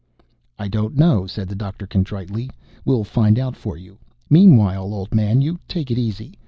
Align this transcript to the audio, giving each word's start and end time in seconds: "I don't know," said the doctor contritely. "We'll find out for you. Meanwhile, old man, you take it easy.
"I 0.57 0.67
don't 0.67 0.95
know," 0.97 1.27
said 1.27 1.47
the 1.47 1.53
doctor 1.53 1.85
contritely. 1.85 2.49
"We'll 2.85 3.03
find 3.03 3.37
out 3.37 3.55
for 3.55 3.77
you. 3.77 3.99
Meanwhile, 4.31 4.81
old 4.91 5.13
man, 5.13 5.43
you 5.43 5.59
take 5.67 5.91
it 5.91 5.99
easy. 5.99 6.39